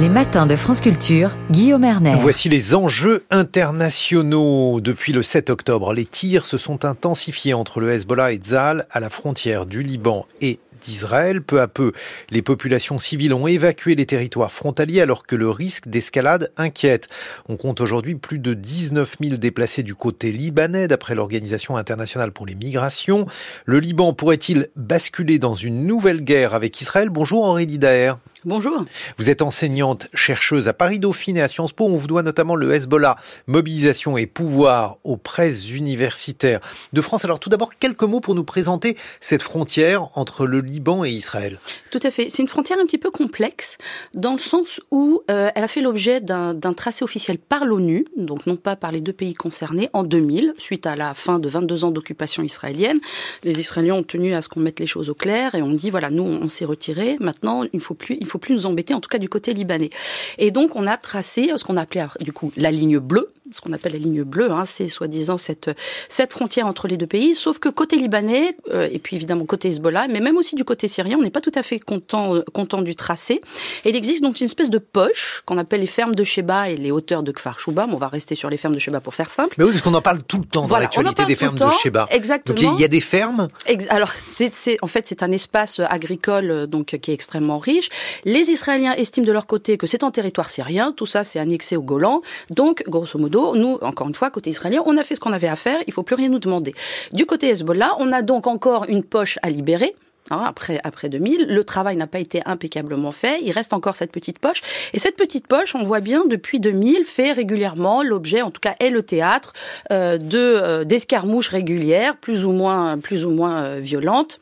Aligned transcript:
Les 0.00 0.08
matins 0.08 0.46
de 0.46 0.56
France 0.56 0.80
Culture, 0.80 1.36
Guillaume 1.50 1.84
Erner. 1.84 2.16
Voici 2.18 2.48
les 2.48 2.74
enjeux 2.74 3.22
internationaux. 3.28 4.80
Depuis 4.80 5.12
le 5.12 5.20
7 5.20 5.50
octobre, 5.50 5.92
les 5.92 6.06
tirs 6.06 6.46
se 6.46 6.56
sont 6.56 6.86
intensifiés 6.86 7.52
entre 7.52 7.80
le 7.80 7.90
Hezbollah 7.90 8.32
et 8.32 8.36
Tzal 8.36 8.86
à 8.90 8.98
la 8.98 9.10
frontière 9.10 9.66
du 9.66 9.82
Liban 9.82 10.24
et 10.40 10.58
d'Israël. 10.80 11.42
Peu 11.42 11.60
à 11.60 11.68
peu, 11.68 11.92
les 12.30 12.40
populations 12.40 12.96
civiles 12.96 13.34
ont 13.34 13.46
évacué 13.46 13.94
les 13.94 14.06
territoires 14.06 14.52
frontaliers 14.52 15.02
alors 15.02 15.26
que 15.26 15.36
le 15.36 15.50
risque 15.50 15.88
d'escalade 15.88 16.50
inquiète. 16.56 17.08
On 17.50 17.58
compte 17.58 17.82
aujourd'hui 17.82 18.14
plus 18.14 18.38
de 18.38 18.54
19 18.54 19.16
000 19.22 19.36
déplacés 19.36 19.82
du 19.82 19.94
côté 19.94 20.32
libanais 20.32 20.88
d'après 20.88 21.14
l'Organisation 21.14 21.76
internationale 21.76 22.32
pour 22.32 22.46
les 22.46 22.54
migrations. 22.54 23.26
Le 23.66 23.80
Liban 23.80 24.14
pourrait-il 24.14 24.68
basculer 24.76 25.38
dans 25.38 25.54
une 25.54 25.84
nouvelle 25.84 26.24
guerre 26.24 26.54
avec 26.54 26.80
Israël? 26.80 27.10
Bonjour 27.10 27.44
Aurélie 27.44 27.78
Daher. 27.78 28.14
Bonjour. 28.46 28.86
Vous 29.18 29.28
êtes 29.28 29.42
enseignante 29.42 30.06
chercheuse 30.14 30.66
à 30.66 30.72
Paris 30.72 30.98
Dauphine 30.98 31.36
et 31.36 31.42
à 31.42 31.48
Sciences 31.48 31.74
Po. 31.74 31.84
On 31.84 31.96
vous 31.96 32.06
doit 32.06 32.22
notamment 32.22 32.56
le 32.56 32.72
Hezbollah, 32.74 33.16
mobilisation 33.46 34.16
et 34.16 34.24
pouvoir 34.24 34.96
aux 35.04 35.18
presses 35.18 35.70
universitaires 35.70 36.60
de 36.94 37.02
France. 37.02 37.26
Alors 37.26 37.38
tout 37.38 37.50
d'abord, 37.50 37.68
quelques 37.78 38.02
mots 38.02 38.20
pour 38.20 38.34
nous 38.34 38.44
présenter 38.44 38.96
cette 39.20 39.42
frontière 39.42 40.08
entre 40.14 40.46
le 40.46 40.60
Liban 40.60 41.04
et 41.04 41.10
Israël. 41.10 41.58
Tout 41.90 42.00
à 42.02 42.10
fait. 42.10 42.30
C'est 42.30 42.40
une 42.40 42.48
frontière 42.48 42.78
un 42.80 42.86
petit 42.86 42.96
peu 42.96 43.10
complexe 43.10 43.76
dans 44.14 44.32
le 44.32 44.38
sens 44.38 44.80
où 44.90 45.20
euh, 45.30 45.50
elle 45.54 45.64
a 45.64 45.68
fait 45.68 45.82
l'objet 45.82 46.22
d'un 46.22 46.72
tracé 46.72 47.04
officiel 47.04 47.36
par 47.36 47.66
l'ONU, 47.66 48.06
donc 48.16 48.46
non 48.46 48.56
pas 48.56 48.74
par 48.74 48.90
les 48.90 49.02
deux 49.02 49.12
pays 49.12 49.34
concernés, 49.34 49.90
en 49.92 50.02
2000, 50.02 50.54
suite 50.56 50.86
à 50.86 50.96
la 50.96 51.12
fin 51.12 51.40
de 51.40 51.48
22 51.48 51.84
ans 51.84 51.90
d'occupation 51.90 52.42
israélienne. 52.42 53.00
Les 53.44 53.60
Israéliens 53.60 53.96
ont 53.96 54.02
tenu 54.02 54.32
à 54.32 54.40
ce 54.40 54.48
qu'on 54.48 54.60
mette 54.60 54.80
les 54.80 54.86
choses 54.86 55.10
au 55.10 55.14
clair 55.14 55.54
et 55.54 55.60
on 55.60 55.72
dit 55.72 55.90
voilà, 55.90 56.08
nous 56.08 56.22
on 56.22 56.48
s'est 56.48 56.64
retiré. 56.64 57.18
Maintenant, 57.20 57.64
il 57.74 57.80
faut 57.80 57.92
plus, 57.94 58.16
il 58.18 58.29
faut 58.30 58.38
plus 58.38 58.54
nous 58.54 58.66
embêter, 58.66 58.94
en 58.94 59.00
tout 59.00 59.08
cas 59.08 59.18
du 59.18 59.28
côté 59.28 59.52
libanais. 59.54 59.90
Et 60.38 60.50
donc, 60.50 60.76
on 60.76 60.86
a 60.86 60.96
tracé 60.96 61.52
ce 61.56 61.64
qu'on 61.64 61.76
appelait 61.76 62.06
du 62.20 62.32
coup 62.32 62.52
la 62.56 62.70
ligne 62.70 62.98
bleue, 62.98 63.32
ce 63.52 63.60
qu'on 63.60 63.72
appelle 63.72 63.92
la 63.92 63.98
ligne 63.98 64.22
bleue, 64.22 64.50
hein, 64.50 64.64
c'est 64.64 64.88
soi-disant 64.88 65.36
cette, 65.36 65.70
cette 66.08 66.32
frontière 66.32 66.66
entre 66.66 66.88
les 66.88 66.96
deux 66.96 67.06
pays, 67.06 67.34
sauf 67.34 67.58
que 67.58 67.68
côté 67.68 67.96
libanais, 67.96 68.56
euh, 68.70 68.88
et 68.90 68.98
puis 68.98 69.16
évidemment 69.16 69.44
côté 69.44 69.68
Hezbollah, 69.68 70.08
mais 70.08 70.20
même 70.20 70.36
aussi 70.36 70.54
du 70.54 70.64
côté 70.64 70.88
syrien, 70.88 71.16
on 71.18 71.22
n'est 71.22 71.30
pas 71.30 71.40
tout 71.40 71.52
à 71.54 71.62
fait 71.62 71.78
content, 71.78 72.34
euh, 72.34 72.42
content 72.52 72.82
du 72.82 72.94
tracé. 72.94 73.40
Et 73.84 73.90
il 73.90 73.96
existe 73.96 74.22
donc 74.22 74.40
une 74.40 74.46
espèce 74.46 74.70
de 74.70 74.78
poche 74.78 75.42
qu'on 75.46 75.58
appelle 75.58 75.80
les 75.80 75.86
fermes 75.86 76.14
de 76.14 76.24
Sheba 76.24 76.70
et 76.70 76.76
les 76.76 76.90
hauteurs 76.90 77.22
de 77.22 77.32
Kfar 77.32 77.58
Shouba, 77.58 77.86
mais 77.86 77.94
on 77.94 77.98
va 77.98 78.08
rester 78.08 78.34
sur 78.34 78.50
les 78.50 78.56
fermes 78.56 78.74
de 78.74 78.80
Sheba 78.80 79.00
pour 79.00 79.14
faire 79.14 79.30
simple. 79.30 79.54
Mais 79.58 79.64
oui, 79.64 79.70
parce 79.72 79.82
qu'on 79.82 79.94
en 79.94 80.02
parle 80.02 80.22
tout 80.22 80.38
le 80.38 80.44
temps 80.44 80.66
dans 80.66 80.78
l'actualité 80.78 81.24
des 81.24 81.34
fermes 81.34 81.58
de 81.58 81.70
Sheba. 81.82 82.06
Exactement. 82.10 82.60
Donc 82.60 82.78
il 82.78 82.80
y 82.80 82.84
a 82.84 82.88
des 82.88 83.00
fermes 83.00 83.48
Alors, 83.88 84.12
c'est, 84.12 84.78
en 84.82 84.86
fait, 84.86 85.06
c'est 85.06 85.22
un 85.22 85.32
espace 85.32 85.80
agricole 85.80 86.50
euh, 86.50 86.66
donc 86.66 86.96
qui 87.00 87.10
est 87.10 87.14
extrêmement 87.14 87.58
riche. 87.58 87.88
Les 88.24 88.50
Israéliens 88.50 88.92
estiment 88.92 89.26
de 89.26 89.32
leur 89.32 89.46
côté 89.46 89.76
que 89.76 89.86
c'est 89.86 90.04
en 90.04 90.10
territoire 90.10 90.50
syrien, 90.50 90.92
tout 90.92 91.06
ça 91.06 91.24
c'est 91.24 91.38
annexé 91.38 91.76
au 91.76 91.82
Golan. 91.82 92.22
Donc, 92.50 92.84
grosso 92.86 93.18
modo, 93.18 93.39
nous, 93.54 93.78
encore 93.82 94.08
une 94.08 94.14
fois, 94.14 94.30
côté 94.30 94.50
israélien, 94.50 94.82
on 94.86 94.96
a 94.96 95.04
fait 95.04 95.14
ce 95.14 95.20
qu'on 95.20 95.32
avait 95.32 95.48
à 95.48 95.56
faire, 95.56 95.78
il 95.86 95.92
faut 95.92 96.02
plus 96.02 96.16
rien 96.16 96.28
nous 96.28 96.38
demander. 96.38 96.74
Du 97.12 97.26
côté 97.26 97.48
Hezbollah, 97.48 97.96
on 97.98 98.12
a 98.12 98.22
donc 98.22 98.46
encore 98.46 98.84
une 98.88 99.02
poche 99.02 99.38
à 99.42 99.50
libérer. 99.50 99.94
Hein, 100.30 100.44
après, 100.46 100.80
après 100.84 101.08
2000, 101.08 101.46
le 101.48 101.64
travail 101.64 101.96
n'a 101.96 102.06
pas 102.06 102.20
été 102.20 102.40
impeccablement 102.46 103.10
fait. 103.10 103.40
Il 103.42 103.50
reste 103.50 103.72
encore 103.72 103.96
cette 103.96 104.12
petite 104.12 104.38
poche. 104.38 104.62
Et 104.92 104.98
cette 104.98 105.16
petite 105.16 105.48
poche, 105.48 105.74
on 105.74 105.82
voit 105.82 106.00
bien 106.00 106.24
depuis 106.24 106.60
2000, 106.60 107.04
fait 107.04 107.32
régulièrement 107.32 108.02
l'objet, 108.02 108.40
en 108.42 108.50
tout 108.50 108.60
cas 108.60 108.76
est 108.78 108.90
le 108.90 109.02
théâtre, 109.02 109.52
euh, 109.90 110.18
de 110.18 110.38
euh, 110.38 110.84
d'escarmouches 110.84 111.48
régulières, 111.48 112.16
plus 112.16 112.44
ou 112.44 112.52
moins, 112.52 112.98
plus 112.98 113.24
ou 113.24 113.30
moins 113.30 113.62
euh, 113.64 113.80
violentes 113.80 114.40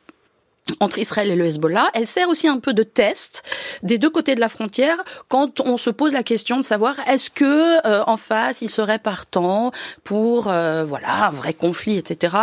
entre 0.81 0.99
Israël 0.99 1.31
et 1.31 1.37
le 1.37 1.47
Hezbollah. 1.47 1.89
Elle 1.95 2.07
sert 2.07 2.29
aussi 2.29 2.49
un 2.49 2.59
peu 2.59 2.73
de 2.73 2.83
test 2.83 3.43
des 3.83 3.99
deux 3.99 4.11
côtés 4.11 4.35
de 4.35 4.41
la 4.41 4.49
frontière 4.49 4.97
quand 5.29 5.61
on 5.61 5.77
se 5.77 5.91
pose 5.91 6.13
la 6.13 6.23
question 6.23 6.57
de 6.57 6.63
savoir 6.63 6.97
est-ce 7.09 7.31
que 7.31 7.87
euh, 7.87 8.03
en 8.07 8.17
face 8.17 8.63
il 8.63 8.71
serait 8.71 8.99
partant 8.99 9.73
pour 10.05 10.49
euh, 10.49 10.85
voilà 10.85 11.27
un 11.27 11.31
vrai 11.31 11.55
conflit, 11.55 11.99
etc. 11.99 12.37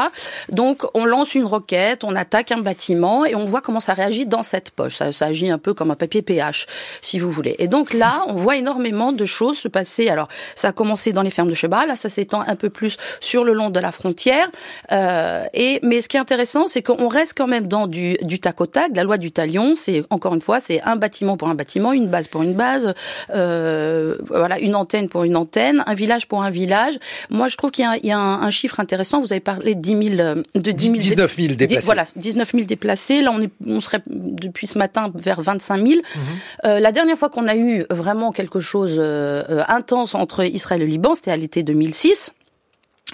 Donc 0.50 0.84
on 0.94 1.06
lance 1.06 1.36
une 1.36 1.46
roquette, 1.46 2.04
on 2.04 2.16
attaque 2.16 2.52
un 2.52 2.60
bâtiment 2.60 3.26
et 3.26 3.36
on 3.36 3.46
voit 3.46 3.62
comment 3.62 3.80
ça 3.80 3.94
réagit 3.94 4.26
dans 4.26 4.44
cette 4.44 4.72
poche. 4.72 4.96
Ça, 4.96 5.12
ça 5.12 5.28
agit 5.28 5.50
un 5.50 5.58
peu 5.58 5.74
comme 5.74 5.92
un 5.92 5.96
papier 5.96 6.22
pH, 6.22 6.68
si 7.02 7.20
vous 7.20 7.30
voulez. 7.30 7.56
Et 7.60 7.68
donc 7.68 7.94
là, 7.94 8.24
on 8.28 8.36
voit 8.36 8.58
énormément 8.58 9.12
de 9.12 9.26
choses 9.26 9.58
se 9.58 9.68
passer. 9.68 10.10
Alors 10.10 10.28
ça 10.56 10.70
a 10.70 10.72
commencé 10.72 11.14
dans 11.14 11.22
les 11.22 11.30
fermes 11.30 11.50
de 11.50 11.54
Sheba, 11.54 11.86
là 11.86 11.96
ça 11.96 12.10
s'étend 12.10 12.42
un 12.42 12.56
peu 12.56 12.70
plus 12.70 12.98
sur 13.20 13.44
le 13.44 13.54
long 13.54 13.70
de 13.70 13.80
la 13.80 13.92
frontière. 13.92 14.50
Euh, 14.92 15.46
et 15.54 15.80
mais 15.84 16.02
ce 16.02 16.10
qui 16.10 16.18
est 16.18 16.20
intéressant, 16.20 16.68
c'est 16.68 16.82
qu'on 16.82 17.08
reste 17.08 17.34
quand 17.38 17.48
même 17.48 17.68
dans 17.68 17.88
du 17.88 18.15
du, 18.22 18.40
tac 18.40 18.60
au 18.62 18.66
tac. 18.66 18.92
La 18.96 19.04
loi 19.04 19.18
du 19.18 19.32
talion, 19.32 19.76
c'est 19.76 20.04
encore 20.10 20.34
une 20.34 20.42
fois, 20.42 20.60
c'est 20.60 20.82
un 20.82 20.96
bâtiment 20.96 21.38
pour 21.38 21.50
un 21.50 21.56
bâtiment, 21.56 21.94
une 21.94 22.08
base 22.08 22.28
pour 22.28 22.44
une 22.44 22.54
base, 22.54 22.94
euh, 23.32 24.18
voilà, 24.28 24.60
une 24.60 24.76
antenne 24.76 25.10
pour 25.10 25.24
une 25.24 25.36
antenne, 25.36 25.84
un 25.86 25.94
village 25.94 26.28
pour 26.28 26.44
un 26.44 26.50
village. 26.50 26.98
Moi, 27.30 27.48
je 27.48 27.58
trouve 27.58 27.72
qu'il 27.72 27.86
y 28.04 28.12
a, 28.12 28.20
un, 28.20 28.50
chiffre 28.50 28.80
intéressant. 28.80 29.22
Vous 29.22 29.34
avez 29.34 29.40
parlé 29.40 29.76
de 29.76 29.82
10 29.82 30.16
000, 30.18 30.36
de 30.56 30.72
10 30.72 30.86
000 30.86 30.98
19 30.98 31.36
000 31.36 31.48
déplacés. 31.56 31.86
voilà, 31.86 32.04
19 32.16 32.52
000 32.52 32.64
déplacés. 32.66 33.22
Là, 33.22 33.32
on, 33.34 33.42
est, 33.42 33.52
on 33.66 33.80
serait 33.80 34.02
depuis 34.08 34.68
ce 34.68 34.78
matin 34.78 35.12
vers 35.14 35.42
25 35.42 35.78
000. 35.78 35.90
Mhm. 35.90 36.22
Euh, 36.66 36.80
la 36.80 36.92
dernière 36.92 37.18
fois 37.18 37.30
qu'on 37.30 37.48
a 37.48 37.56
eu 37.56 37.86
vraiment 37.90 38.32
quelque 38.32 38.60
chose 38.60 38.96
euh, 38.98 39.64
intense 39.68 40.16
entre 40.16 40.44
Israël 40.46 40.82
et 40.82 40.86
le 40.86 40.92
Liban, 40.92 41.16
c'était 41.16 41.32
à 41.32 41.38
l'été 41.38 41.64
2006 41.64 42.34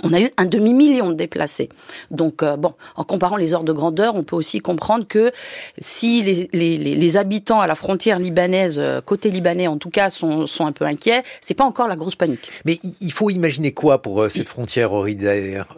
on 0.03 0.13
a 0.13 0.21
eu 0.21 0.29
un 0.37 0.45
demi-million 0.45 1.09
de 1.09 1.15
déplacés. 1.15 1.67
Donc, 2.11 2.43
euh, 2.43 2.55
bon, 2.55 2.73
en 2.95 3.03
comparant 3.03 3.35
les 3.35 3.53
ordres 3.53 3.65
de 3.65 3.73
grandeur, 3.73 4.15
on 4.15 4.23
peut 4.23 4.37
aussi 4.37 4.59
comprendre 4.59 5.05
que 5.05 5.31
si 5.79 6.47
les, 6.53 7.17
habitants 7.17 7.59
à 7.59 7.67
la 7.67 7.75
frontière 7.75 8.17
libanaise, 8.17 8.79
euh, 8.79 9.01
côté 9.01 9.29
libanais 9.29 9.67
en 9.67 9.77
tout 9.77 9.89
cas, 9.89 10.09
sont, 10.09 10.45
un 10.61 10.71
peu 10.71 10.85
inquiets, 10.85 11.23
c'est 11.41 11.53
pas 11.53 11.65
encore 11.65 11.89
la 11.89 11.97
grosse 11.97 12.15
panique. 12.15 12.49
Mais 12.65 12.79
il 13.01 13.11
faut 13.11 13.29
imaginer 13.29 13.73
quoi 13.73 14.01
pour 14.01 14.21
euh, 14.21 14.29
cette 14.29 14.47
frontière 14.47 14.91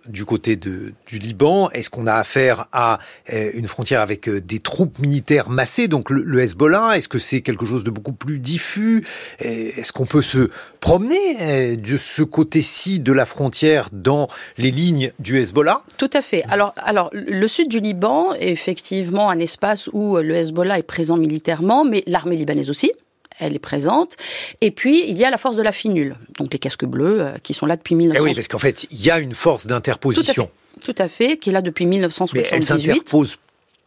du 0.08 0.26
côté 0.26 0.56
du 0.56 0.94
Liban? 1.12 1.72
Est-ce 1.72 1.90
qu'on 1.90 2.06
a 2.06 2.14
affaire 2.14 2.68
à 2.72 3.00
une 3.32 3.68
frontière 3.68 4.02
avec 4.02 4.30
des 4.30 4.60
troupes 4.60 5.00
militaires 5.00 5.50
massées, 5.50 5.88
donc 5.88 6.12
le, 6.12 6.22
le 6.22 6.42
Hezbollah? 6.42 6.98
Est-ce 6.98 7.08
que 7.08 7.20
c'est 7.20 7.42
quelque 7.42 7.66
chose 7.66 7.84
de 7.84 7.90
beaucoup 7.90 8.14
plus 8.14 8.40
diffus? 8.40 9.06
Est-ce 9.40 9.92
qu'on 9.92 10.06
peut 10.06 10.22
se 10.22 10.50
promener 10.80 11.78
de 11.78 11.98
ce 11.98 12.22
côté-ci 12.24 13.00
de 13.00 13.12
la 13.12 13.26
frontière 13.26 13.90
dans 14.04 14.28
les 14.58 14.72
lignes 14.72 15.12
du 15.20 15.40
Hezbollah 15.40 15.82
Tout 15.98 16.10
à 16.14 16.22
fait. 16.22 16.44
Alors, 16.50 16.74
alors 16.78 17.10
le 17.14 17.48
sud 17.48 17.70
du 17.70 17.80
Liban 17.80 18.34
est 18.34 18.52
effectivement 18.52 19.30
un 19.30 19.40
espace 19.40 19.90
où 19.94 20.18
le 20.18 20.36
Hezbollah 20.36 20.80
est 20.80 20.84
présent 20.84 21.18
militairement, 21.18 21.86
mais 21.86 22.04
l'armée 22.06 22.36
libanaise 22.36 22.70
aussi 22.70 22.92
elle 23.40 23.56
est 23.56 23.60
présente. 23.60 24.16
Et 24.62 24.72
puis, 24.72 25.04
il 25.08 25.18
y 25.18 25.26
a 25.26 25.30
la 25.30 25.38
force 25.38 25.56
de 25.56 25.62
la 25.62 25.72
finule, 25.72 26.16
donc 26.38 26.54
les 26.54 26.60
casques 26.60 26.86
bleus, 26.86 27.22
euh, 27.22 27.32
qui 27.42 27.54
sont 27.54 27.66
là 27.66 27.76
depuis 27.76 27.96
1900. 27.96 28.24
Eh 28.24 28.30
oui, 28.30 28.36
parce 28.36 28.48
qu'en 28.48 28.60
fait, 28.60 28.86
il 28.92 29.04
y 29.04 29.12
a 29.12 29.20
une 29.20 29.34
force 29.34 29.68
d'interposition. 29.68 30.50
Tout, 30.84 30.96
à 30.98 31.08
fait, 31.08 31.38
qui 31.38 31.50
est 31.50 31.54
là 31.54 31.62
depuis 31.62 31.86
1978. 31.86 32.52
Mais 32.52 32.58
elle 32.58 32.64
s'interpose 32.64 33.38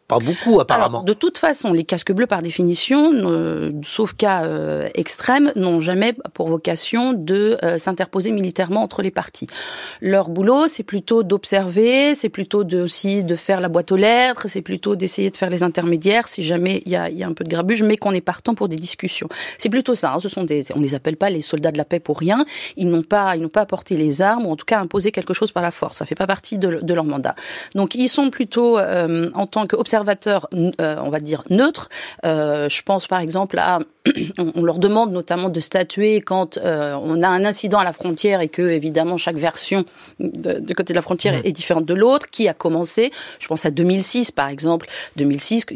pas 0.08 0.18
beaucoup, 0.18 0.60
apparemment. 0.60 1.02
de 1.02 1.12
toute 1.12 1.36
façon, 1.36 1.72
les 1.72 1.84
casques 1.84 2.12
bleus, 2.12 2.26
par 2.26 2.42
définition, 2.42 3.10
sauf 3.82 4.14
cas 4.14 4.44
euh, 4.44 4.86
extrême, 4.94 5.52
n'ont 5.56 5.80
jamais 5.80 6.14
pour 6.32 6.46
vocation 6.48 7.12
de 7.12 7.58
euh, 7.64 7.76
s'interposer 7.78 8.30
militairement 8.30 8.82
entre 8.82 9.02
les 9.02 9.10
parties. 9.10 9.48
Leur 10.00 10.28
boulot, 10.28 10.68
c'est 10.68 10.84
plutôt 10.84 11.24
d'observer, 11.24 12.14
c'est 12.14 12.28
plutôt 12.28 12.62
de, 12.62 12.82
aussi 12.82 13.24
de 13.24 13.34
faire 13.34 13.60
la 13.60 13.68
boîte 13.68 13.90
aux 13.90 13.96
lettres, 13.96 14.48
c'est 14.48 14.62
plutôt 14.62 14.94
d'essayer 14.94 15.30
de 15.30 15.36
faire 15.36 15.50
les 15.50 15.64
intermédiaires 15.64 16.28
si 16.28 16.44
jamais 16.44 16.82
il 16.86 16.92
y 16.92 16.96
a, 16.96 17.10
y 17.10 17.24
a, 17.24 17.26
un 17.26 17.32
peu 17.32 17.42
de 17.42 17.50
grabuge, 17.50 17.82
mais 17.82 17.96
qu'on 17.96 18.12
est 18.12 18.20
partant 18.20 18.54
pour 18.54 18.68
des 18.68 18.76
discussions. 18.76 19.28
C'est 19.58 19.70
plutôt 19.70 19.96
ça. 19.96 20.14
Hein, 20.14 20.20
ce 20.20 20.28
sont 20.28 20.44
des, 20.44 20.62
on 20.74 20.80
les 20.80 20.94
appelle 20.94 21.16
pas 21.16 21.30
les 21.30 21.40
soldats 21.40 21.72
de 21.72 21.78
la 21.78 21.84
paix 21.84 21.98
pour 21.98 22.18
rien. 22.18 22.44
Ils 22.76 22.88
n'ont 22.88 23.02
pas, 23.02 23.34
ils 23.34 23.42
n'ont 23.42 23.48
pas 23.48 23.62
apporté 23.62 23.96
les 23.96 24.22
armes 24.22 24.46
ou 24.46 24.52
en 24.52 24.56
tout 24.56 24.66
cas 24.66 24.78
imposé 24.78 25.10
quelque 25.10 25.34
chose 25.34 25.50
par 25.50 25.64
la 25.64 25.72
force. 25.72 25.98
Ça 25.98 26.06
fait 26.06 26.14
pas 26.14 26.28
partie 26.28 26.58
de, 26.58 26.78
de 26.80 26.94
leur 26.94 27.04
mandat. 27.04 27.34
Donc 27.74 27.96
ils 27.96 28.08
sont 28.08 28.30
plutôt 28.30 28.78
euh, 28.78 29.30
en 29.34 29.46
tant 29.46 29.66
qu'observateurs 29.66 29.95
observateurs, 29.96 30.48
euh, 30.54 30.96
on 31.02 31.10
va 31.10 31.20
dire, 31.20 31.42
neutres. 31.50 31.88
Euh, 32.24 32.68
je 32.68 32.82
pense 32.82 33.06
par 33.06 33.20
exemple 33.20 33.58
à 33.58 33.78
on 34.54 34.62
leur 34.62 34.78
demande 34.78 35.12
notamment 35.12 35.48
de 35.48 35.60
statuer 35.60 36.20
quand 36.20 36.58
euh, 36.58 36.96
on 37.02 37.22
a 37.22 37.28
un 37.28 37.44
incident 37.44 37.78
à 37.78 37.84
la 37.84 37.92
frontière 37.92 38.40
et 38.40 38.48
que 38.48 38.62
évidemment 38.62 39.16
chaque 39.16 39.36
version 39.36 39.84
du 40.20 40.74
côté 40.74 40.92
de 40.92 40.96
la 40.96 41.02
frontière 41.02 41.40
est 41.44 41.52
différente 41.52 41.86
de 41.86 41.94
l'autre. 41.94 42.26
Qui 42.30 42.48
a 42.48 42.54
commencé? 42.54 43.10
Je 43.38 43.48
pense 43.48 43.66
à 43.66 43.70
2006 43.70 44.30
par 44.30 44.48
exemple. 44.48 44.86
2006, 45.16 45.66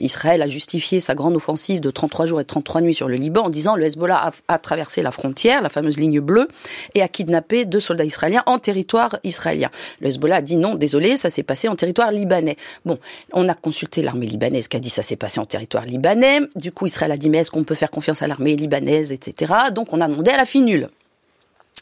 Israël 0.00 0.42
a 0.42 0.46
justifié 0.46 1.00
sa 1.00 1.14
grande 1.14 1.36
offensive 1.36 1.80
de 1.80 1.90
33 1.90 2.26
jours 2.26 2.40
et 2.40 2.44
33 2.44 2.80
nuits 2.80 2.94
sur 2.94 3.08
le 3.08 3.16
Liban 3.16 3.42
en 3.42 3.50
disant 3.50 3.74
le 3.74 3.84
Hezbollah 3.84 4.32
a, 4.48 4.58
traversé 4.58 5.02
la 5.02 5.10
frontière, 5.10 5.62
la 5.62 5.68
fameuse 5.68 5.98
ligne 5.98 6.20
bleue, 6.20 6.48
et 6.94 7.02
a 7.02 7.08
kidnappé 7.08 7.64
deux 7.64 7.80
soldats 7.80 8.04
israéliens 8.04 8.42
en 8.46 8.58
territoire 8.58 9.18
israélien. 9.24 9.70
Le 10.00 10.08
Hezbollah 10.08 10.36
a 10.36 10.42
dit 10.42 10.56
non, 10.56 10.74
désolé, 10.74 11.16
ça 11.16 11.30
s'est 11.30 11.42
passé 11.42 11.68
en 11.68 11.76
territoire 11.76 12.12
libanais. 12.12 12.56
Bon, 12.84 12.98
on 13.32 13.48
a 13.48 13.54
consulté 13.70 14.02
l'armée 14.02 14.26
libanaise 14.26 14.66
qui 14.66 14.76
a 14.76 14.80
dit 14.80 14.90
ça 14.90 15.04
s'est 15.04 15.14
passé 15.14 15.38
en 15.38 15.46
territoire 15.46 15.84
libanais. 15.84 16.40
Du 16.56 16.72
coup, 16.72 16.86
Israël 16.86 17.12
a 17.12 17.16
dit 17.16 17.30
mais 17.30 17.38
est-ce 17.38 17.52
qu'on 17.52 17.62
peut 17.62 17.76
faire 17.76 17.92
confiance 17.92 18.20
à 18.20 18.26
l'armée 18.26 18.56
libanaise, 18.56 19.12
etc. 19.12 19.54
Donc 19.72 19.92
on 19.92 20.00
a 20.00 20.08
demandé 20.08 20.32
à 20.32 20.36
la 20.36 20.44
finule. 20.44 20.88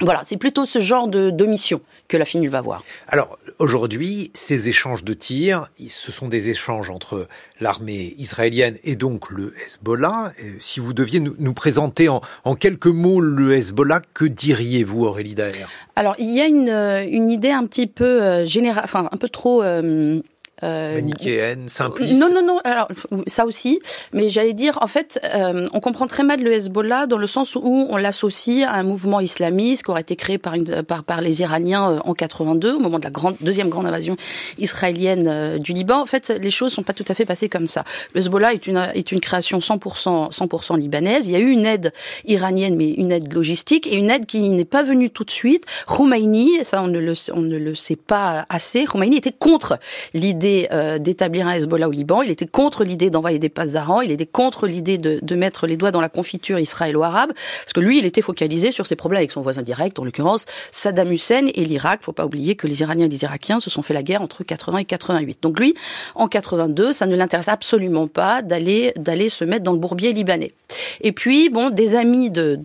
Voilà, 0.03 0.21
c'est 0.23 0.37
plutôt 0.37 0.67
ce 0.67 0.81
genre 0.81 1.09
de, 1.09 1.31
de, 1.31 1.47
mission 1.47 1.81
que 2.09 2.17
la 2.19 2.27
FINUL 2.27 2.51
va 2.51 2.61
voir. 2.61 2.85
Alors, 3.09 3.39
aujourd'hui, 3.59 4.31
ces 4.33 4.69
échanges 4.69 5.03
de 5.03 5.13
tirs, 5.15 5.71
ce 5.89 6.13
sont 6.13 6.29
des 6.29 6.51
échanges 6.51 6.91
entre 6.91 7.27
l'armée 7.59 8.15
israélienne 8.19 8.77
et 8.85 8.95
donc 8.97 9.31
le 9.31 9.55
Hezbollah. 9.65 10.33
Si 10.61 10.79
vous 10.79 10.93
deviez 10.93 11.21
nous, 11.21 11.55
présenter 11.55 12.09
en, 12.09 12.21
en, 12.45 12.55
quelques 12.55 12.87
mots 12.87 13.21
le 13.21 13.57
Hezbollah, 13.57 14.01
que 14.15 14.27
diriez-vous, 14.27 15.05
Aurélie 15.05 15.35
Daher? 15.35 15.67
Alors, 15.97 16.15
il 16.19 16.33
y 16.33 16.41
a 16.41 16.47
une, 16.47 16.69
une, 16.69 17.29
idée 17.29 17.51
un 17.51 17.67
petit 17.67 17.89
peu 17.89 18.23
euh, 18.23 18.45
générale, 18.45 18.85
enfin, 18.85 19.09
un 19.11 19.17
peu 19.17 19.29
trop... 19.29 19.65
Euh, 19.65 20.21
euh, 20.63 20.95
Manichéenne, 20.95 21.69
simpliste. 21.69 22.21
Non, 22.21 22.29
non, 22.33 22.45
non. 22.45 22.61
Alors 22.65 22.89
ça 23.27 23.47
aussi, 23.47 23.81
mais 24.13 24.29
j'allais 24.29 24.55
dire, 24.55 24.79
en 24.81 24.87
fait, 24.87 25.21
euh, 25.35 25.67
on 25.73 25.81
comprend 25.81 26.07
très 26.07 26.23
mal 26.23 26.43
le 26.43 26.53
Hezbollah 26.53 27.07
dans 27.07 27.19
le 27.19 27.27
sens 27.27 27.55
où 27.55 27.87
on 27.91 27.97
l'associe 27.97 28.67
à 28.67 28.75
un 28.75 28.83
mouvement 28.83 29.21
islamiste 29.21 29.85
qui 29.85 29.91
aurait 29.91 30.01
été 30.01 30.17
créé 30.17 30.39
par, 30.39 30.55
une, 30.55 30.83
par, 30.83 31.05
par 31.05 31.21
les 31.21 31.41
Iraniens 31.41 31.93
euh, 31.93 31.99
en 32.05 32.15
82, 32.15 32.75
au 32.75 32.79
moment 32.79 32.99
de 32.99 33.05
la 33.05 33.11
grande, 33.11 33.37
deuxième 33.41 33.69
grande 33.69 33.87
invasion 33.87 34.17
israélienne 34.59 35.27
euh, 35.29 35.59
du 35.59 35.73
Liban. 35.73 36.01
En 36.01 36.07
fait, 36.07 36.31
les 36.41 36.51
choses 36.51 36.73
sont 36.73 36.83
pas 36.83 36.93
tout 36.93 37.05
à 37.09 37.15
fait 37.15 37.25
passées 37.25 37.49
comme 37.49 37.69
ça. 37.69 37.85
Le 38.15 38.21
Hezbollah 38.21 38.55
est 38.55 38.67
une, 38.67 38.79
est 38.95 39.13
une 39.13 39.21
création 39.21 39.59
100%, 39.59 40.33
100% 40.33 40.79
libanaise. 40.79 41.29
Il 41.29 41.33
y 41.33 41.37
a 41.37 41.41
eu 41.41 41.51
une 41.51 41.67
aide 41.67 41.91
iranienne, 42.27 42.77
mais 42.77 42.91
une 42.91 43.13
aide 43.13 43.33
logistique 43.33 43.87
et 43.87 43.97
une 43.97 44.11
aide 44.11 44.27
qui 44.27 44.49
n'est 44.51 44.65
pas 44.65 44.83
venue 44.83 45.11
tout 45.11 45.25
de 45.25 45.31
suite. 45.31 45.65
Khomeini, 45.87 46.65
ça 46.65 46.83
on 46.83 46.89
ne 46.89 46.99
le, 46.99 47.13
on 47.33 47.41
ne 47.41 47.57
le 47.57 47.75
sait 47.75 47.97
pas 47.97 48.47
assez. 48.49 48.85
Khomeini 48.85 49.17
était 49.17 49.33
contre 49.33 49.79
l'idée 50.15 50.48
euh, 50.73 50.99
d'établir 50.99 51.47
un 51.47 51.53
Hezbollah 51.53 51.89
au 51.89 51.91
Liban, 51.91 52.23
il 52.23 52.31
était 52.31 52.47
contre 52.47 52.85
l'idée 52.85 53.11
d'envoyer 53.11 53.39
des 53.39 53.49
d'Aran, 53.49 54.01
il 54.01 54.11
était 54.11 54.27
contre 54.27 54.67
l'idée 54.67 54.99
de, 54.99 55.35
mettre 55.35 55.67
les 55.67 55.77
doigts 55.77 55.91
dans 55.91 56.01
la 56.01 56.09
confiture 56.09 56.59
israélo-arabe, 56.59 57.33
parce 57.33 57.73
que 57.73 57.81
lui, 57.81 57.99
il 57.99 58.07
était 58.07 58.23
focalisé 58.23 58.73
sur 58.73 58.87
ses 58.87 58.97
problèmes 58.97 59.19
avec 59.19 59.31
son 59.31 59.41
voisin 59.41 59.63
direct, 59.63 59.99
en 59.99 60.05
l'occurrence 60.05 60.47
Saddam 60.73 61.13
Hussein 61.13 61.49
et 61.55 61.65
l'Irak. 61.65 62.01
Faut 62.03 62.13
pas 62.13 62.27
oublier 62.27 62.57
que 62.57 62.67
les 62.67 62.81
Iraniens 62.81 63.07
et 63.07 63.09
les 63.09 63.23
Irakiens 63.23 63.61
se 63.61 63.71
sont 63.71 63.83
fait 63.83 63.95
la 63.95 64.03
guerre 64.03 64.23
entre 64.23 64.43
80 64.43 64.79
et 64.79 64.85
88. 64.85 65.39
Donc 65.43 65.59
lui, 65.61 65.75
en 66.15 66.29
82, 66.29 66.93
ça 66.93 67.07
ne 67.07 67.15
l'intéresse 67.15 67.49
absolument 67.49 68.09
pas 68.09 68.43
d'aller 68.43 68.93
se 69.29 69.45
mettre 69.45 69.65
dans 69.65 69.73
le 69.73 69.79
bourbier 69.79 70.13
libanais. 70.13 70.53
Et 71.01 71.13
puis, 71.13 71.49
bon, 71.51 71.71
des 71.71 71.95
amis 71.95 72.31
de, 72.31 72.59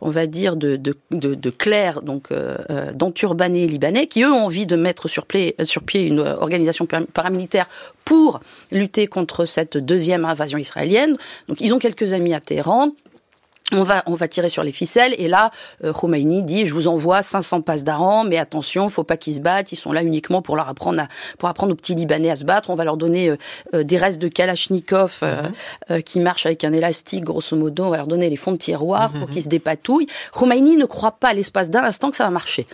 on 0.00 0.10
va 0.10 0.26
dire, 0.26 0.56
de, 0.56 0.76
de, 0.76 1.50
Claire, 1.50 2.02
donc 2.02 2.30
euh, 2.30 2.56
euh 2.70 2.92
d'enturbanés 2.92 3.66
libanais, 3.66 4.06
qui 4.06 4.22
eux 4.22 4.32
ont 4.32 4.44
envie 4.44 4.66
de 4.66 4.76
mettre 4.76 5.08
sur, 5.08 5.26
sur 5.62 5.82
pied 5.82 6.02
une 6.02 6.20
organisation 6.20 6.86
paramilitaires 7.04 7.68
pour 8.04 8.40
lutter 8.70 9.06
contre 9.06 9.44
cette 9.44 9.76
deuxième 9.76 10.24
invasion 10.24 10.58
israélienne. 10.58 11.16
Donc 11.48 11.60
ils 11.60 11.74
ont 11.74 11.78
quelques 11.78 12.12
amis 12.12 12.34
à 12.34 12.40
Téhéran 12.40 12.90
on 13.72 13.82
va, 13.82 14.04
on 14.06 14.14
va 14.14 14.28
tirer 14.28 14.48
sur 14.48 14.62
les 14.62 14.70
ficelles. 14.70 15.14
Et 15.18 15.26
là, 15.26 15.50
euh, 15.82 15.92
Khomeini 15.92 16.44
dit, 16.44 16.66
je 16.66 16.74
vous 16.74 16.86
envoie 16.86 17.22
500 17.22 17.62
passes 17.62 17.82
d'Aran, 17.82 18.22
mais 18.22 18.38
attention, 18.38 18.88
faut 18.88 19.02
pas 19.02 19.16
qu'ils 19.16 19.34
se 19.34 19.40
battent. 19.40 19.72
Ils 19.72 19.76
sont 19.76 19.90
là 19.90 20.04
uniquement 20.04 20.40
pour 20.40 20.54
leur 20.54 20.68
apprendre, 20.68 21.00
à, 21.00 21.08
pour 21.38 21.48
apprendre 21.48 21.72
aux 21.72 21.76
petits 21.76 21.96
Libanais 21.96 22.30
à 22.30 22.36
se 22.36 22.44
battre. 22.44 22.70
On 22.70 22.76
va 22.76 22.84
leur 22.84 22.96
donner 22.96 23.28
euh, 23.28 23.36
euh, 23.74 23.82
des 23.82 23.96
restes 23.96 24.20
de 24.22 24.28
Kalachnikov 24.28 25.22
mhm. 25.22 26.02
qui 26.02 26.20
marchent 26.20 26.46
avec 26.46 26.62
un 26.62 26.72
élastique, 26.72 27.24
grosso 27.24 27.56
modo. 27.56 27.84
On 27.84 27.90
va 27.90 27.96
leur 27.96 28.06
donner 28.06 28.30
les 28.30 28.36
fonds 28.36 28.52
de 28.52 28.56
tiroir 28.56 29.10
pour 29.10 29.28
mhm. 29.28 29.30
qu'ils 29.30 29.42
se 29.42 29.48
dépatouillent. 29.48 30.06
Khomeini 30.32 30.76
ne 30.76 30.84
croit 30.84 31.12
pas 31.18 31.34
l'espace 31.34 31.68
d'un 31.70 31.82
instant 31.82 32.10
que 32.10 32.16
ça 32.16 32.24
va 32.24 32.30
marcher. 32.30 32.66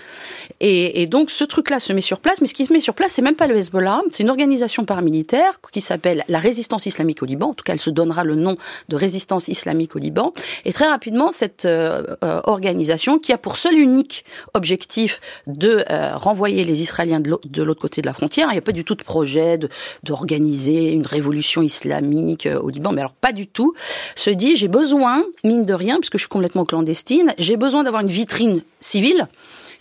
Et, 0.60 1.02
et 1.02 1.06
donc, 1.06 1.30
ce 1.30 1.44
truc-là 1.44 1.80
se 1.80 1.94
met 1.94 2.02
sur 2.02 2.20
place. 2.20 2.42
Mais 2.42 2.46
ce 2.46 2.54
qui 2.54 2.66
se 2.66 2.72
met 2.72 2.80
sur 2.80 2.94
place, 2.94 3.12
c'est 3.12 3.22
même 3.22 3.36
pas 3.36 3.46
le 3.46 3.56
Hezbollah. 3.56 4.02
C'est 4.10 4.24
une 4.24 4.30
organisation 4.30 4.84
paramilitaire 4.84 5.60
qui 5.72 5.80
s'appelle 5.80 6.24
la 6.28 6.38
Résistance 6.38 6.84
islamique 6.84 7.22
au 7.22 7.26
Liban. 7.26 7.50
En 7.50 7.54
tout 7.54 7.64
cas, 7.64 7.72
elle 7.72 7.80
se 7.80 7.90
donnera 7.90 8.24
le 8.24 8.34
nom 8.34 8.56
de 8.90 8.96
Résistance 8.96 9.48
islamique 9.48 9.96
au 9.96 9.98
Liban. 9.98 10.32
Et 10.66 10.72
très 10.72 10.81
rapidement 10.88 11.30
cette 11.30 11.64
euh, 11.64 12.16
euh, 12.24 12.40
organisation 12.44 13.18
qui 13.18 13.32
a 13.32 13.38
pour 13.38 13.56
seul 13.56 13.78
unique 13.78 14.24
objectif 14.54 15.20
de 15.46 15.84
euh, 15.90 16.16
renvoyer 16.16 16.64
les 16.64 16.82
Israéliens 16.82 17.20
de 17.20 17.62
l'autre 17.62 17.80
côté 17.80 18.00
de 18.00 18.06
la 18.06 18.12
frontière. 18.12 18.48
Il 18.50 18.52
n'y 18.52 18.58
a 18.58 18.62
pas 18.62 18.72
du 18.72 18.84
tout 18.84 18.94
de 18.94 19.02
projet 19.02 19.58
d'organiser 20.02 20.92
une 20.92 21.06
révolution 21.06 21.62
islamique 21.62 22.48
au 22.60 22.68
Liban, 22.68 22.92
mais 22.92 23.00
alors 23.00 23.14
pas 23.14 23.32
du 23.32 23.46
tout. 23.46 23.74
Se 24.16 24.30
dit 24.30 24.56
j'ai 24.56 24.68
besoin, 24.68 25.24
mine 25.44 25.62
de 25.62 25.74
rien, 25.74 25.98
puisque 25.98 26.14
je 26.14 26.22
suis 26.22 26.28
complètement 26.28 26.64
clandestine, 26.64 27.34
j'ai 27.38 27.56
besoin 27.56 27.84
d'avoir 27.84 28.02
une 28.02 28.08
vitrine 28.08 28.62
civile 28.80 29.28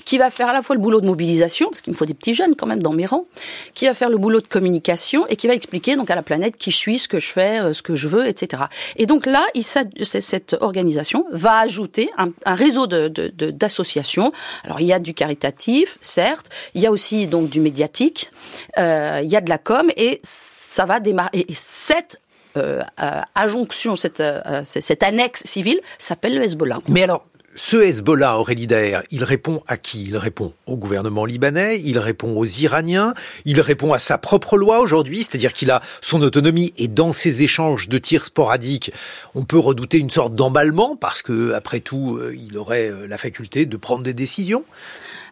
qui 0.05 0.17
va 0.17 0.29
faire 0.29 0.49
à 0.49 0.53
la 0.53 0.61
fois 0.61 0.75
le 0.75 0.81
boulot 0.81 1.01
de 1.01 1.05
mobilisation, 1.05 1.69
parce 1.69 1.81
qu'il 1.81 1.93
me 1.93 1.97
faut 1.97 2.05
des 2.05 2.13
petits 2.13 2.33
jeunes 2.33 2.55
quand 2.55 2.67
même 2.67 2.81
dans 2.81 2.93
mes 2.93 3.05
rangs, 3.05 3.25
qui 3.73 3.85
va 3.85 3.93
faire 3.93 4.09
le 4.09 4.17
boulot 4.17 4.41
de 4.41 4.47
communication 4.47 5.25
et 5.27 5.35
qui 5.35 5.47
va 5.47 5.53
expliquer 5.53 5.95
donc 5.95 6.09
à 6.09 6.15
la 6.15 6.23
planète 6.23 6.57
qui 6.57 6.71
je 6.71 6.77
suis, 6.77 6.99
ce 6.99 7.07
que 7.07 7.19
je 7.19 7.27
fais, 7.27 7.73
ce 7.73 7.81
que 7.81 7.95
je 7.95 8.07
veux, 8.07 8.27
etc. 8.27 8.63
Et 8.97 9.05
donc 9.05 9.25
là, 9.25 9.45
cette 9.61 10.57
organisation 10.59 10.90
va 11.31 11.59
ajouter 11.59 12.09
un, 12.17 12.55
réseau 12.55 12.87
d'associations. 12.87 14.25
De, 14.25 14.29
de, 14.29 14.65
Alors 14.65 14.81
il 14.81 14.87
y 14.87 14.93
a 14.93 14.99
du 14.99 15.13
caritatif, 15.13 15.97
certes, 16.01 16.49
il 16.73 16.81
y 16.81 16.87
a 16.87 16.91
aussi 16.91 17.27
donc 17.27 17.49
du 17.49 17.59
médiatique, 17.59 18.29
euh, 18.77 19.21
il 19.23 19.29
y 19.29 19.35
a 19.35 19.41
de 19.41 19.49
la 19.49 19.57
com 19.57 19.91
et 19.95 20.19
ça 20.23 20.85
va 20.85 20.99
démarrer. 20.99 21.29
Et 21.33 21.53
cette 21.53 22.19
euh, 22.57 22.81
euh, 23.01 23.21
adjonction, 23.33 23.95
cette, 23.95 24.19
euh, 24.19 24.61
cette 24.65 25.03
annexe 25.03 25.43
civile 25.45 25.79
s'appelle 25.97 26.35
le 26.35 26.43
Hezbollah. 26.43 26.79
Mais 26.89 27.03
alors, 27.03 27.25
ce 27.55 27.77
Hezbollah, 27.77 28.37
Aurélie 28.37 28.67
Daher, 28.67 29.01
il 29.11 29.23
répond 29.23 29.61
à 29.67 29.75
qui? 29.75 30.05
Il 30.05 30.15
répond 30.15 30.53
au 30.67 30.77
gouvernement 30.77 31.25
libanais, 31.25 31.81
il 31.83 31.99
répond 31.99 32.35
aux 32.35 32.45
Iraniens, 32.45 33.13
il 33.45 33.59
répond 33.59 33.91
à 33.91 33.99
sa 33.99 34.17
propre 34.17 34.57
loi 34.57 34.79
aujourd'hui, 34.79 35.19
c'est-à-dire 35.19 35.53
qu'il 35.53 35.69
a 35.69 35.81
son 36.01 36.21
autonomie 36.21 36.73
et 36.77 36.87
dans 36.87 37.11
ces 37.11 37.43
échanges 37.43 37.89
de 37.89 37.97
tirs 37.97 38.25
sporadiques, 38.25 38.93
on 39.35 39.43
peut 39.43 39.59
redouter 39.59 39.97
une 39.97 40.09
sorte 40.09 40.33
d'emballement 40.33 40.95
parce 40.95 41.21
que, 41.21 41.51
après 41.51 41.81
tout, 41.81 42.17
euh, 42.17 42.35
il 42.35 42.57
aurait 42.57 42.89
euh, 42.89 43.07
la 43.07 43.17
faculté 43.17 43.65
de 43.65 43.77
prendre 43.77 44.03
des 44.03 44.13
décisions 44.13 44.63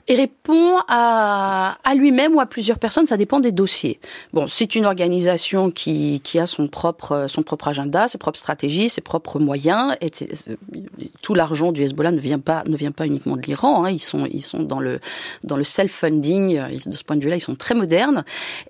et 0.10 0.16
répond 0.16 0.80
à, 0.90 1.78
à 1.86 1.96
lui-même 1.96 2.36
ou 2.36 2.42
à 2.42 2.48
plusieurs 2.48 2.80
personnes, 2.80 3.08
ça 3.08 3.16
dépend 3.16 3.40
des 3.40 3.54
dossiers. 3.54 4.00
Bon, 4.34 4.48
c'est 4.48 4.76
une 4.76 4.86
organisation 4.86 5.72
qui, 5.72 6.20
qui 6.22 6.40
a 6.40 6.48
son 6.48 6.68
propre, 6.68 7.28
son 7.30 7.44
propre 7.44 7.70
agenda, 7.70 8.08
ses 8.08 8.18
propres 8.18 8.40
stratégies, 8.40 8.90
ses 8.90 9.02
propres 9.02 9.40
moyens. 9.40 9.96
Et 10.02 10.10
tout 11.22 11.36
l'argent 11.36 11.72
du 11.72 11.84
Hezbollah 11.84 12.12
ne 12.12 12.20
vient 12.20 12.40
pas, 12.40 12.64
ne 12.68 12.76
vient 12.76 12.92
pas 12.92 13.06
uniquement 13.06 13.38
de 13.38 13.44
l'Iran. 13.44 13.86
Hein. 13.86 13.92
Ils 13.92 14.02
sont, 14.02 14.26
ils 14.26 14.42
sont 14.42 14.64
dans 14.64 14.80
le, 14.80 15.00
dans 15.44 15.56
le 15.56 15.64
self-funding. 15.64 16.60
De 16.86 16.96
ce 16.96 17.04
point 17.04 17.16
de 17.16 17.24
vue-là, 17.24 17.36
ils 17.36 17.42
sont 17.42 17.56
très 17.56 17.76
modernes. 17.76 18.26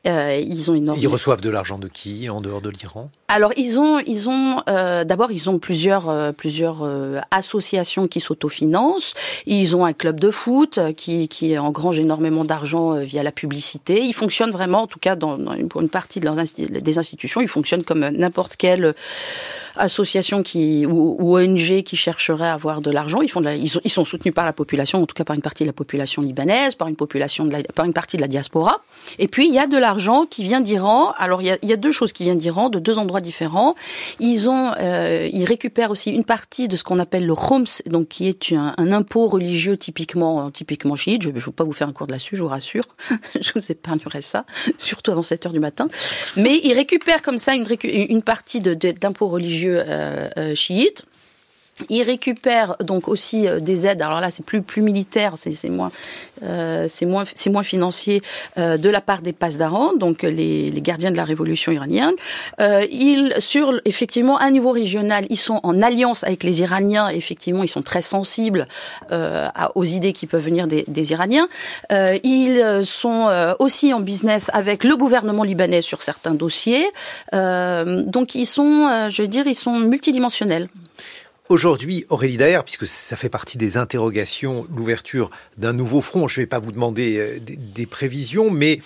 Euh, 0.05 0.35
ils 0.35 0.69
ont 0.69 0.75
une 0.75 0.93
Ils 0.97 1.07
reçoivent 1.07 1.41
de 1.41 1.49
l'argent 1.49 1.79
de 1.79 1.87
qui 1.87 2.29
en 2.29 2.41
dehors 2.41 2.61
de 2.61 2.69
l'Iran? 2.69 3.09
Alors, 3.29 3.53
ils 3.55 3.79
ont, 3.79 3.99
ils 3.99 4.27
ont, 4.27 4.61
euh, 4.67 5.03
d'abord, 5.03 5.31
ils 5.31 5.49
ont 5.49 5.59
plusieurs, 5.59 6.09
euh, 6.09 6.31
plusieurs 6.31 6.81
euh, 6.83 7.19
associations 7.31 8.07
qui 8.07 8.19
s'autofinancent. 8.19 9.13
Ils 9.45 9.75
ont 9.75 9.85
un 9.85 9.93
club 9.93 10.19
de 10.19 10.31
foot 10.31 10.79
qui, 10.97 11.28
qui 11.29 11.57
engrange 11.57 11.99
énormément 11.99 12.43
d'argent 12.43 12.93
euh, 12.93 13.01
via 13.01 13.23
la 13.23 13.31
publicité. 13.31 14.03
Ils 14.03 14.13
fonctionnent 14.13 14.51
vraiment, 14.51 14.83
en 14.83 14.87
tout 14.87 14.99
cas 14.99 15.15
dans, 15.15 15.37
une, 15.53 15.69
pour 15.69 15.81
une 15.81 15.89
partie 15.89 16.19
de 16.19 16.25
leurs 16.25 16.35
des 16.35 16.99
institutions, 16.99 17.41
ils 17.41 17.47
fonctionnent 17.47 17.83
comme 17.83 18.07
n'importe 18.09 18.55
quelle 18.55 18.93
association 19.75 20.43
qui 20.43 20.85
ou, 20.85 21.37
ONG 21.37 21.83
qui 21.83 21.95
chercherait 21.95 22.47
à 22.47 22.53
avoir 22.53 22.81
de 22.81 22.91
l'argent. 22.91 23.21
Ils 23.21 23.31
ils, 23.83 23.89
sont, 23.89 24.05
soutenus 24.05 24.33
par 24.33 24.45
la 24.45 24.53
population, 24.53 25.01
en 25.01 25.05
tout 25.05 25.13
cas 25.13 25.23
par 25.23 25.35
une 25.35 25.41
partie 25.41 25.63
de 25.63 25.69
la 25.69 25.73
population 25.73 26.21
libanaise, 26.21 26.75
par 26.75 26.87
une 26.87 26.95
population 26.95 27.45
de 27.45 27.55
par 27.73 27.85
une 27.85 27.93
partie 27.93 28.17
de 28.17 28.21
la 28.21 28.27
diaspora. 28.27 28.81
Et 29.17 29.27
puis 29.27 29.47
il 29.47 29.53
y 29.53 29.59
a 29.59 29.67
de 29.67 29.77
l'argent 29.77 30.25
qui 30.25 30.43
vient 30.43 30.61
d'Iran. 30.61 31.13
Alors 31.17 31.41
il 31.41 31.47
y, 31.47 31.51
a, 31.51 31.57
il 31.61 31.69
y 31.69 31.73
a, 31.73 31.77
deux 31.77 31.91
choses 31.91 32.13
qui 32.13 32.23
viennent 32.23 32.37
d'Iran, 32.37 32.69
de 32.69 32.79
deux 32.79 32.97
endroits 32.97 33.21
différents. 33.21 33.75
Ils 34.19 34.49
ont, 34.49 34.71
euh, 34.79 35.29
ils 35.31 35.45
récupèrent 35.45 35.91
aussi 35.91 36.11
une 36.11 36.25
partie 36.25 36.67
de 36.67 36.75
ce 36.75 36.83
qu'on 36.83 36.99
appelle 36.99 37.25
le 37.25 37.35
khoms, 37.35 37.81
donc 37.85 38.07
qui 38.09 38.27
est 38.27 38.51
un, 38.51 38.73
un 38.77 38.91
impôt 38.91 39.27
religieux 39.27 39.77
typiquement 39.77 40.51
typiquement 40.51 40.95
chiite 40.95 41.18
je 41.21 41.29
ne 41.29 41.39
vais 41.39 41.51
pas 41.51 41.63
vous 41.63 41.73
faire 41.73 41.87
un 41.87 41.93
cours 41.93 42.07
de 42.07 42.11
là-dessus, 42.11 42.35
je 42.35 42.41
vous 42.41 42.47
rassure. 42.47 42.85
je 43.41 43.51
vous 43.53 43.71
épargnerai 43.71 44.21
ça, 44.21 44.45
surtout 44.77 45.11
avant 45.11 45.23
7 45.23 45.47
heures 45.47 45.53
du 45.53 45.59
matin. 45.59 45.87
Mais 46.35 46.59
il 46.63 46.73
récupère 46.73 47.21
comme 47.21 47.37
ça 47.37 47.53
une, 47.53 48.21
partie 48.21 48.59
d'impôts 48.61 49.27
religieux 49.27 49.83
euh, 49.85 50.29
euh, 50.37 50.55
chiites 50.55 51.05
il 51.89 52.03
récupère 52.03 52.75
donc 52.79 53.07
aussi 53.07 53.47
euh, 53.47 53.59
des 53.59 53.87
aides. 53.87 54.01
Alors 54.01 54.21
là, 54.21 54.31
c'est 54.31 54.45
plus 54.45 54.61
plus 54.61 54.81
militaire, 54.81 55.33
c'est 55.35 55.69
moins 55.69 55.91
euh, 56.43 56.85
c'est 56.87 57.05
moins 57.05 57.23
c'est 57.33 57.49
moins 57.49 57.63
financier 57.63 58.21
euh, 58.57 58.77
de 58.77 58.89
la 58.89 59.01
part 59.01 59.21
des 59.21 59.33
Pasdaran, 59.33 59.93
donc 59.95 60.23
les, 60.23 60.71
les, 60.71 60.81
gardiens 60.81 61.11
de 61.11 61.17
la 61.17 61.25
révolution 61.25 61.71
iranienne. 61.71 62.13
Euh, 62.59 62.85
ils 62.91 63.33
sur 63.39 63.79
effectivement 63.85 64.39
un 64.39 64.51
niveau 64.51 64.71
régional, 64.71 65.25
ils 65.29 65.37
sont 65.37 65.59
en 65.63 65.81
alliance 65.81 66.23
avec 66.23 66.43
les 66.43 66.61
Iraniens. 66.61 67.09
Effectivement, 67.09 67.63
ils 67.63 67.69
sont 67.69 67.81
très 67.81 68.01
sensibles 68.01 68.67
euh, 69.11 69.47
aux 69.75 69.85
idées 69.85 70.13
qui 70.13 70.27
peuvent 70.27 70.43
venir 70.43 70.67
des, 70.67 70.85
des 70.87 71.11
Iraniens. 71.11 71.47
Euh, 71.91 72.17
ils 72.23 72.81
sont 72.83 73.55
aussi 73.59 73.93
en 73.93 73.99
business 73.99 74.49
avec 74.53 74.83
le 74.83 74.95
gouvernement 74.95 75.43
libanais 75.43 75.81
sur 75.81 76.01
certains 76.01 76.33
dossiers. 76.33 76.85
donc 77.33 78.35
ils 78.35 78.45
sont, 78.45 79.09
je 79.09 79.21
veux 79.21 79.27
dire, 79.27 79.47
ils 79.47 79.55
sont 79.55 79.79
multidimensionnels. 79.79 80.69
Aujourd'hui, 81.49 82.05
Aurélie 82.09 82.37
Daher, 82.37 82.63
puisque 82.63 82.85
ça 82.85 83.15
fait 83.15 83.27
partie 83.27 83.57
des 83.57 83.75
interrogations, 83.75 84.67
l'ouverture 84.69 85.31
d'un 85.57 85.73
nouveau 85.73 85.99
front, 85.99 86.27
je 86.27 86.39
ne 86.39 86.43
vais 86.43 86.47
pas 86.47 86.59
vous 86.59 86.71
demander 86.71 87.17
euh, 87.17 87.39
des, 87.39 87.87
prévisions, 87.87 88.51
mais 88.51 88.83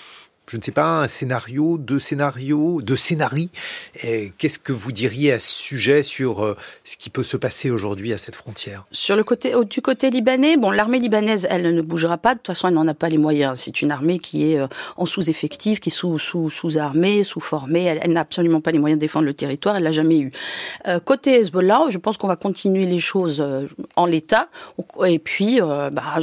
je 0.50 0.58
ne 0.58 0.62
sais 0.62 0.72
pas, 0.72 1.02
un 1.02 1.08
scénario, 1.08 1.78
deux 1.78 2.00
scénarios, 2.00 2.82
deux 2.82 2.98
scénarii. 2.98 3.50
Qu'est-ce 4.38 4.60
que 4.60 4.74
vous 4.74 4.92
diriez 4.92 5.32
à 5.32 5.40
ce 5.40 5.54
sujet 5.54 6.04
sur 6.04 6.44
euh, 6.44 6.58
ce 6.84 6.98
qui 6.98 7.10
peut 7.10 7.24
se 7.24 7.38
passer 7.38 7.70
aujourd'hui 7.70 8.14
à 8.14 8.18
cette 8.18 8.36
frontière? 8.36 8.86
Sur 8.92 9.16
le 9.16 9.24
côté, 9.24 9.54
du 9.70 9.82
côté 9.82 10.10
libanais, 10.10 10.58
bon, 10.58 10.72
l'armée 10.72 11.00
libanaise, 11.00 11.48
elle 11.50 11.74
ne 11.74 11.82
bougera 11.82 12.18
pas. 12.18 12.34
De 12.34 12.40
toute 12.40 12.48
façon, 12.48 12.68
elle 12.68 12.74
n'en 12.74 12.88
a 12.88 12.94
pas 12.94 13.10
les 13.10 13.18
moyens. 13.18 13.62
C'est 13.62 13.82
une 13.82 13.90
armée 13.90 14.20
qui 14.20 14.52
est 14.52 14.60
euh, 14.60 14.68
en 14.98 15.06
sous-effectif, 15.06 15.80
qui 15.80 15.90
est 15.90 15.94
sous, 15.94 16.20
sous, 16.20 16.50
sous-armée, 16.50 17.24
sous-formée. 17.24 17.86
Elle, 17.86 18.12
n'a 18.12 18.20
absolument 18.20 18.60
pas 18.60 18.72
les 18.72 18.80
moyens 18.80 19.00
de 19.00 19.02
défendre 19.02 19.26
le 19.26 19.34
territoire. 19.34 19.78
Elle 19.78 19.84
l'a 19.84 19.94
jamais 19.94 20.20
eu. 20.20 20.32
Euh, 20.88 21.00
côté 21.00 21.40
Hezbollah, 21.40 21.86
je 21.90 21.98
pense 21.98 22.18
qu'on 22.18 22.28
va 22.28 22.36
continuer 22.36 22.86
les 22.86 23.00
choses 23.00 23.44
en 23.96 24.06
l'état. 24.06 24.50
Et 25.06 25.20
puis, 25.20 25.60
bah, 25.62 26.20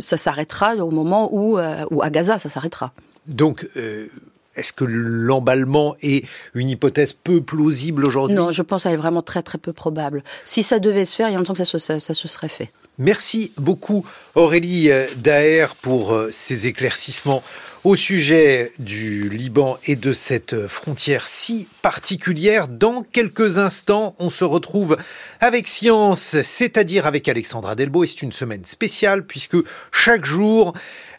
ça 0.00 0.16
s'arrêtera 0.16 0.76
au 0.76 0.90
moment 0.90 1.30
où, 1.32 1.58
où 1.58 2.02
à 2.02 2.10
Gaza, 2.10 2.38
ça 2.38 2.50
s'arrêtera. 2.50 2.92
Donc, 3.28 3.68
euh, 3.76 4.08
est-ce 4.56 4.72
que 4.72 4.84
l'emballement 4.84 5.96
est 6.02 6.24
une 6.54 6.70
hypothèse 6.70 7.12
peu 7.12 7.42
plausible 7.42 8.06
aujourd'hui? 8.06 8.36
Non, 8.36 8.50
je 8.50 8.62
pense 8.62 8.84
qu'elle 8.84 8.94
est 8.94 8.96
vraiment 8.96 9.22
très 9.22 9.42
très 9.42 9.58
peu 9.58 9.72
probable. 9.72 10.22
Si 10.44 10.62
ça 10.62 10.78
devait 10.78 11.04
se 11.04 11.14
faire, 11.14 11.28
il 11.28 11.32
y 11.32 11.34
a 11.34 11.38
longtemps 11.38 11.52
que 11.52 11.62
ça 11.62 11.78
se, 11.78 11.98
ça, 11.98 12.14
se 12.14 12.28
serait 12.28 12.48
fait. 12.48 12.70
Merci 12.98 13.52
beaucoup 13.58 14.06
Aurélie 14.34 14.90
euh, 14.90 15.06
Daher 15.16 15.66
pour 15.82 16.14
euh, 16.14 16.30
ces 16.32 16.66
éclaircissements 16.66 17.42
au 17.84 17.94
sujet 17.94 18.72
du 18.78 19.28
Liban 19.28 19.78
et 19.86 19.96
de 19.96 20.12
cette 20.12 20.66
frontière 20.66 21.26
si 21.26 21.68
particulière. 21.82 22.66
Dans 22.66 23.02
quelques 23.02 23.58
instants, 23.58 24.16
on 24.18 24.28
se 24.28 24.44
retrouve 24.44 24.96
avec 25.40 25.68
Science, 25.68 26.40
c'est-à-dire 26.42 27.06
avec 27.06 27.28
Alexandra 27.28 27.76
Delbo, 27.76 28.02
et 28.02 28.08
c'est 28.08 28.22
une 28.22 28.32
semaine 28.32 28.64
spéciale 28.64 29.24
puisque 29.24 29.58
chaque 29.92 30.24
jour, 30.24 30.72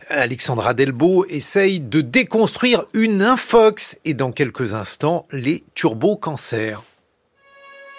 Alexandra 0.09 0.73
Delbo 0.73 1.25
essaye 1.25 1.79
de 1.81 2.01
déconstruire 2.01 2.85
une 2.93 3.21
infox 3.21 3.97
et 4.05 4.13
dans 4.13 4.31
quelques 4.31 4.73
instants 4.73 5.27
les 5.31 5.65
turbocancers. 5.75 6.81